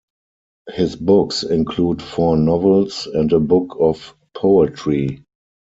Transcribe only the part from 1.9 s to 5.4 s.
four novels and a book of poetry.